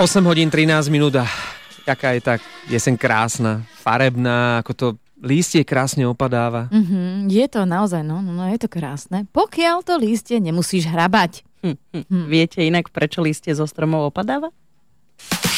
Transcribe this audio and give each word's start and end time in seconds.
8 0.00 0.24
hodín 0.24 0.48
13 0.48 0.88
minút 0.88 1.12
a 1.20 1.28
jaká 1.84 2.16
je 2.16 2.20
tak 2.24 2.40
jesen 2.72 2.96
krásna, 2.96 3.60
farebná, 3.84 4.64
ako 4.64 4.72
to 4.72 4.86
lístie 5.20 5.68
krásne 5.68 6.08
opadáva. 6.08 6.72
Mm-hmm, 6.72 7.28
je 7.28 7.46
to 7.52 7.68
naozaj, 7.68 8.00
no, 8.00 8.24
no, 8.24 8.40
je 8.48 8.56
to 8.56 8.72
krásne. 8.72 9.28
Pokiaľ 9.36 9.84
to 9.84 10.00
lístie 10.00 10.40
nemusíš 10.40 10.88
hrabať. 10.88 11.44
Hm, 11.60 11.76
hm. 11.76 12.04
Hm. 12.08 12.24
Viete 12.32 12.64
inak, 12.64 12.88
prečo 12.88 13.20
lístie 13.20 13.52
zo 13.52 13.68
stromov 13.68 14.08
opadáva? 14.08 14.48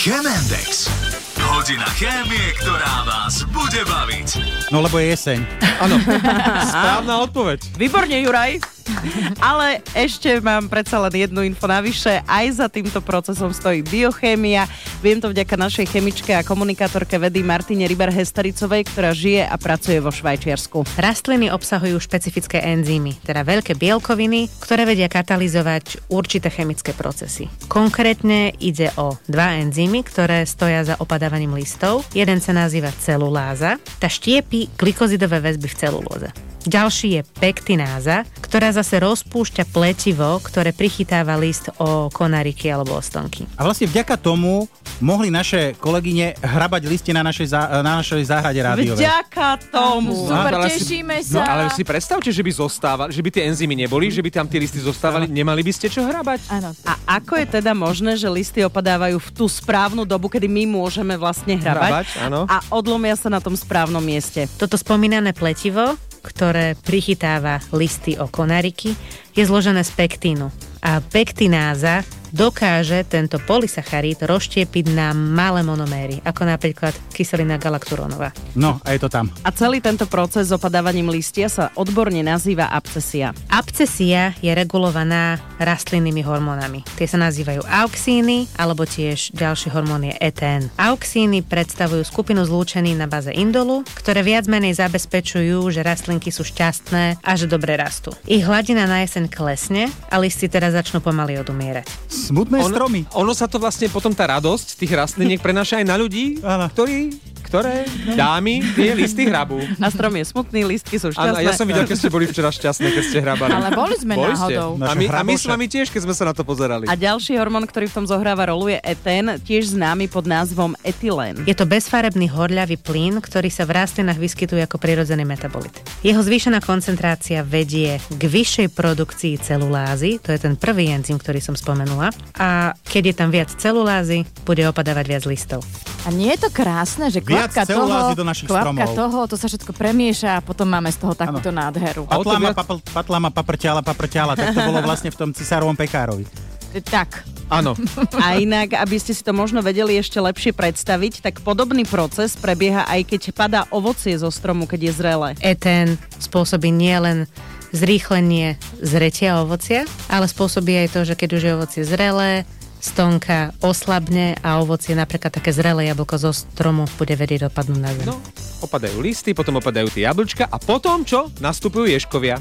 Chemendex. 0.03 0.91
Hodina 1.39 1.87
chémie, 1.95 2.59
ktorá 2.59 3.07
vás 3.07 3.47
bude 3.55 3.87
baviť. 3.87 4.29
No 4.75 4.83
lebo 4.83 4.99
je 4.99 5.15
jeseň. 5.15 5.39
Áno, 5.79 5.95
správna 6.75 7.23
odpoveď. 7.23 7.79
Výborne, 7.79 8.19
Juraj. 8.19 8.74
Ale 9.53 9.81
ešte 9.95 10.41
mám 10.41 10.67
predsa 10.71 11.01
len 11.03 11.15
jednu 11.27 11.45
info 11.45 11.67
navyše. 11.69 12.23
Aj 12.25 12.47
za 12.51 12.67
týmto 12.71 13.01
procesom 13.05 13.51
stojí 13.53 13.85
biochémia. 13.85 14.67
Viem 15.05 15.21
to 15.21 15.31
vďaka 15.31 15.55
našej 15.59 15.87
chemičke 15.91 16.33
a 16.33 16.47
komunikátorke 16.47 17.21
vedy 17.21 17.45
Martine 17.45 17.85
Ryber-Hestericovej, 17.91 18.83
ktorá 18.89 19.11
žije 19.13 19.45
a 19.45 19.55
pracuje 19.61 20.01
vo 20.01 20.09
Švajčiarsku. 20.11 20.87
Rastliny 20.97 21.53
obsahujú 21.53 22.01
špecifické 22.01 22.63
enzymy, 22.65 23.17
teda 23.23 23.45
veľké 23.45 23.77
bielkoviny, 23.77 24.49
ktoré 24.63 24.89
vedia 24.89 25.11
katalizovať 25.11 26.09
určité 26.09 26.49
chemické 26.49 26.97
procesy. 26.97 27.51
Konkrétne 27.69 28.57
ide 28.63 28.91
o 28.97 29.17
dva 29.29 29.61
enzymy, 29.61 30.07
ktoré 30.07 30.49
stoja 30.49 30.87
za 30.87 30.95
opadávaním 31.01 31.57
listov. 31.57 32.07
Jeden 32.17 32.41
sa 32.41 32.57
nazýva 32.57 32.93
celuláza, 32.97 33.77
tá 34.01 34.09
štiepi 34.09 34.77
glikozidové 34.79 35.41
väzby 35.43 35.69
v 35.69 35.79
celulóze. 35.79 36.54
Ďalší 36.65 37.09
je 37.11 37.23
pektináza, 37.35 38.17
ktorá 38.41 38.71
zase 38.71 38.97
rozpúšťa 38.97 39.69
pletivo, 39.69 40.41
ktoré 40.41 40.71
prichytáva 40.71 41.37
list 41.37 41.69
o 41.77 42.09
konariky 42.09 42.67
alebo 42.67 42.97
o 42.97 43.03
stonky. 43.03 43.45
A 43.55 43.63
vlastne 43.63 43.85
vďaka 43.85 44.17
tomu 44.17 44.65
mohli 44.97 45.29
naše 45.29 45.75
kolegyne 45.75 46.33
hrabať 46.35 46.83
listy 46.85 47.11
na 47.11 47.21
našej, 47.21 47.47
zá, 47.47 47.63
na 47.79 47.99
našej 47.99 48.23
záhrade 48.25 48.57
rádiovej. 48.57 48.97
Vďaka 48.97 49.49
tomu. 49.69 50.25
Super, 50.25 50.53
ale 50.55 50.67
si- 50.69 50.81
tešíme 50.81 51.17
No 51.27 51.37
sa. 51.37 51.45
ale 51.45 51.63
si 51.69 51.83
predstavte, 51.83 52.31
že 52.31 52.41
by 52.41 52.51
zostávali, 52.55 53.11
že 53.11 53.21
by 53.21 53.31
tie 53.31 53.43
enzymy 53.45 53.75
neboli, 53.77 54.09
že 54.09 54.21
by 54.21 54.31
tam 54.33 54.47
tie 54.47 54.57
listy 54.57 54.79
zostávali, 54.79 55.27
nemali 55.27 55.61
by 55.61 55.73
ste 55.75 55.87
čo 55.87 56.01
hrabať? 56.01 56.41
Áno. 56.49 56.73
A 56.83 56.93
ako 57.13 57.37
je 57.37 57.47
teda 57.53 57.73
možné, 57.73 58.15
že 58.15 58.27
listy 58.27 58.63
opadávajú 58.63 59.19
v 59.19 59.29
tú 59.33 59.45
správnu 59.45 60.03
dobu, 60.03 60.29
kedy 60.29 60.47
my 60.47 60.65
môžeme 60.67 61.13
vlastne 61.15 61.55
hrabať, 61.55 61.75
Hrabať, 61.85 62.07
áno. 62.23 62.41
a 62.47 62.63
odlomia 62.71 63.13
sa 63.13 63.29
na 63.29 63.39
tom 63.39 63.53
správnom 63.53 64.01
mieste? 64.01 64.47
Toto 64.55 64.75
spomínané 64.75 65.35
pletivo, 65.35 65.99
ktoré 66.25 66.73
prichytáva 66.81 67.61
listy 67.77 68.17
o 68.17 68.33
konariky, 68.33 68.97
je 69.37 69.43
zložené 69.45 69.85
z 69.85 69.93
pektínu. 69.93 70.49
A 70.81 71.05
pektináza 71.05 72.01
dokáže 72.35 73.07
tento 73.07 73.39
polysacharid 73.39 74.19
rozštiepiť 74.27 74.91
na 74.91 75.15
malé 75.15 75.63
monoméry, 75.63 76.19
ako 76.27 76.43
napríklad 76.51 76.91
kyselina 77.15 77.55
galakturónová. 77.63 78.35
No, 78.59 78.83
a 78.83 78.91
je 78.91 78.99
to 78.99 79.07
tam. 79.07 79.31
A 79.47 79.55
celý 79.55 79.79
tento 79.79 80.11
proces 80.11 80.51
s 80.51 80.53
opadávaním 80.53 81.15
listia 81.15 81.47
sa 81.47 81.71
odborne 81.79 82.27
nazýva 82.27 82.67
abscesia. 82.75 83.31
Abscesia 83.47 84.35
je 84.43 84.51
regulovaná 84.51 85.39
rastlinnými 85.63 86.27
hormónami. 86.27 86.83
Tie 86.99 87.07
sa 87.07 87.23
nazývajú 87.23 87.63
auxíny, 87.63 88.51
alebo 88.59 88.83
tiež 88.83 89.31
ďalší 89.31 89.71
hormón 89.71 90.11
je 90.11 90.15
etén. 90.19 90.67
Auxíny 90.75 91.47
predstavujú 91.47 92.03
skupinu 92.03 92.43
zlúčení 92.43 92.99
na 92.99 93.07
báze 93.07 93.31
indolu, 93.31 93.87
ktoré 93.95 94.27
viac 94.27 94.51
menej 94.51 94.83
zabezpečujú, 94.83 95.71
že 95.71 95.87
rastlinky 95.87 96.35
sú 96.35 96.43
šťastné 96.43 97.23
a 97.23 97.31
že 97.39 97.47
dobre 97.47 97.79
rastú. 97.79 98.11
Ich 98.27 98.43
hladina 98.43 98.91
na 98.91 99.07
jeseň 99.07 99.31
klesne 99.31 99.87
a 100.11 100.19
listy 100.19 100.51
teda 100.51 100.75
začnú 100.75 100.99
pomaly 100.99 101.39
odumierať. 101.39 101.87
Smutné 102.25 102.65
stromy. 102.65 103.05
ono 103.13 103.33
sa 103.37 103.45
to 103.45 103.61
vlastne 103.61 103.93
potom 103.93 104.17
tá 104.17 104.25
radosť 104.25 104.81
tých 104.81 104.93
rastliniek 104.97 105.41
prenáša 105.45 105.85
aj 105.85 105.87
na 105.87 105.97
ľudí, 106.01 106.41
ktorí, 106.41 107.13
ktoré 107.45 107.85
dámy 108.15 108.65
tie 108.73 108.97
listy 108.97 109.29
hrabú. 109.29 109.61
A 109.79 109.93
strom 109.93 110.17
je 110.17 110.25
smutný, 110.25 110.65
listky 110.65 110.97
sú 110.97 111.13
Áno, 111.13 111.37
šťastné. 111.37 111.39
a 111.39 111.47
ja 111.47 111.53
som 111.53 111.67
videl, 111.69 111.85
keď 111.85 111.97
ste 111.97 112.09
boli 112.09 112.25
včera 112.25 112.49
šťastné, 112.49 112.89
keď 112.91 113.05
ste 113.05 113.19
hrabali. 113.21 113.51
Ale 113.53 113.69
boli 113.71 113.95
sme 113.95 114.15
Boli 114.17 114.33
ste? 114.33 114.57
náhodou. 114.57 114.71
A 114.81 114.93
my, 114.97 115.05
a 115.07 115.23
my 115.23 115.35
s 115.37 115.45
vami 115.45 115.67
tiež, 115.69 115.93
keď 115.93 116.01
sme 116.03 116.15
sa 116.17 116.25
na 116.25 116.33
to 116.33 116.43
pozerali. 116.43 116.89
A 116.89 116.97
ďalší 116.97 117.37
hormón, 117.37 117.69
ktorý 117.69 117.87
v 117.87 117.95
tom 118.01 118.07
zohráva 118.09 118.49
rolu 118.49 118.73
je 118.73 118.79
etén, 118.81 119.37
tiež 119.39 119.77
známy 119.77 120.09
pod 120.09 120.25
názvom 120.25 120.73
etylén. 120.81 121.45
Je 121.45 121.53
to 121.53 121.69
bezfarebný 121.69 122.33
horľavý 122.33 122.81
plyn, 122.81 123.21
ktorý 123.21 123.53
sa 123.53 123.69
v 123.69 123.77
rastlinách 123.77 124.17
vyskytuje 124.17 124.65
ako 124.65 124.81
prirodzený 124.81 125.29
metabolit. 125.29 125.73
Jeho 126.01 126.25
zvýšená 126.25 126.65
koncentrácia 126.65 127.45
vedie 127.45 128.01
k 128.01 128.23
vyššej 128.25 128.73
produkcii 128.73 129.37
celulázy, 129.39 130.17
to 130.19 130.33
je 130.33 130.41
ten 130.41 130.57
prvý 130.57 130.89
enzym, 130.91 131.21
ktorý 131.21 131.39
som 131.39 131.53
spomenula. 131.53 132.09
A 132.35 132.73
keď 132.83 133.03
je 133.11 133.15
tam 133.15 133.29
viac 133.29 133.51
celulázy, 133.53 134.25
bude 134.43 134.65
opadávať 134.65 135.05
viac 135.07 135.25
listov. 135.27 135.61
A 136.05 136.13
nie 136.13 136.29
je 136.37 136.45
to 136.45 136.51
krásne, 136.53 137.09
že 137.09 137.25
kvapka 137.25 137.65
toho, 137.65 138.13
do 138.13 138.29
našich 138.29 138.45
kvapka 138.45 138.85
stromov. 138.85 138.93
toho, 138.93 139.19
to 139.25 139.37
sa 139.41 139.49
všetko 139.49 139.73
premieša 139.73 140.31
a 140.37 140.41
potom 140.45 140.69
máme 140.69 140.93
z 140.93 141.01
toho 141.01 141.17
takúto 141.17 141.49
nádheru. 141.49 142.05
A 142.13 142.21
o 142.21 142.25
to 142.25 142.29
Patlama, 142.29 142.53
viac- 142.53 142.59
papl, 142.61 142.77
patlama, 142.93 143.29
paprťala, 143.33 143.81
paprťala. 143.81 144.33
Tak 144.37 144.53
to 144.53 144.61
bolo 144.69 144.85
vlastne 144.85 145.09
v 145.09 145.17
tom 145.17 145.31
cisárovom 145.33 145.73
pekárovi. 145.73 146.29
Tak, 146.75 147.25
Áno. 147.53 147.77
A 148.25 148.41
inak, 148.41 148.73
aby 148.75 148.97
ste 148.97 149.13
si 149.13 149.21
to 149.21 149.37
možno 149.37 149.61
vedeli 149.61 150.01
ešte 150.01 150.17
lepšie 150.17 150.57
predstaviť, 150.57 151.21
tak 151.21 151.45
podobný 151.45 151.85
proces 151.85 152.35
prebieha 152.41 152.89
aj 152.89 153.05
keď 153.05 153.21
padá 153.37 153.61
ovocie 153.69 154.17
zo 154.17 154.33
stromu, 154.33 154.65
keď 154.65 154.91
je 154.91 154.93
zrelé. 154.97 155.31
Etén 155.45 156.01
spôsobí 156.19 156.73
nielen 156.73 157.29
zrýchlenie 157.75 158.57
zretia 158.81 159.43
ovocia, 159.43 159.85
ale 160.07 160.31
spôsobí 160.31 160.73
aj 160.87 160.89
to, 160.95 161.01
že 161.03 161.15
keď 161.19 161.31
už 161.37 161.43
je 161.43 161.53
ovocie 161.53 161.83
zrelé, 161.83 162.49
stonka 162.85 163.57
oslabne 163.65 164.37
a 164.45 164.61
ovocie, 164.61 164.93
napríklad 164.93 165.33
také 165.33 165.57
zrelé 165.57 165.89
jablko 165.89 166.21
zo 166.21 166.37
stromu, 166.37 166.85
bude 167.01 167.17
vedieť 167.17 167.49
dopadnúť 167.49 167.81
na 167.81 167.91
zem. 167.97 168.05
No, 168.05 168.21
opadajú 168.61 169.01
listy, 169.01 169.33
potom 169.33 169.57
opadajú 169.57 169.89
tie 169.89 170.05
jablčka 170.05 170.45
a 170.53 170.61
potom 170.61 171.09
čo? 171.09 171.33
Nastupujú 171.41 171.89
ješkovia. 171.89 172.37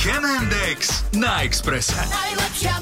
Chemendex 0.00 1.04
na 1.12 1.44
Exprese. 1.44 1.92
Najlepšia 1.92 2.80